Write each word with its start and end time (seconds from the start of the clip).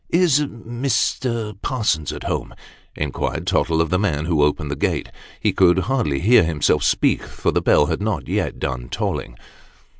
"Is 0.09 0.39
Mr. 0.39 1.55
Parsons 1.61 2.11
at 2.11 2.23
home?" 2.23 2.55
inquired 2.95 3.45
Tottle 3.45 3.79
of 3.81 3.91
the 3.91 3.99
man 3.99 4.25
who 4.25 4.41
opened 4.41 4.71
the 4.71 4.75
gate. 4.75 5.09
He 5.39 5.53
could 5.53 5.77
hardly 5.77 6.21
hear 6.21 6.43
himself 6.43 6.81
speak, 6.81 7.21
for 7.21 7.51
the 7.51 7.61
bell 7.61 7.85
had 7.85 8.01
not 8.01 8.27
yet 8.27 8.57
done 8.57 8.89
tolling. 8.89 9.37